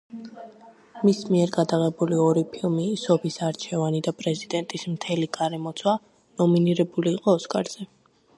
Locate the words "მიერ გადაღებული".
1.33-2.17